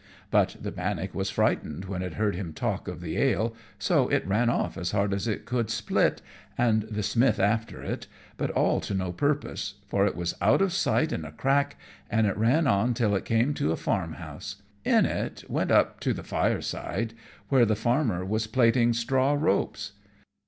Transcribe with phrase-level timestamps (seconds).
[0.31, 4.25] But the bannock was frightened when it heard him talk of the ale, so it
[4.25, 6.23] ran off as hard as it could split,
[6.57, 10.73] and the smith after it, but all to no purpose; for it was out of
[10.73, 11.75] sight in a crack,
[12.09, 14.55] and it ran on till it came to a farm house.
[14.83, 17.13] In it went up to the fire side,
[17.49, 19.91] where the farmer was plaiting straw ropes.